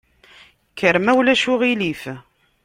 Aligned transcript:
Kker 0.71 0.95
ma 0.99 1.11
ulac 1.19 1.43
aɣilif. 1.53 2.03